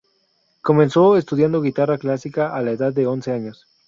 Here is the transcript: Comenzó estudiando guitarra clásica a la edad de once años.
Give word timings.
Comenzó 0.63 1.15
estudiando 1.15 1.61
guitarra 1.61 1.99
clásica 1.99 2.55
a 2.55 2.63
la 2.63 2.71
edad 2.71 2.91
de 2.91 3.05
once 3.05 3.31
años. 3.31 3.67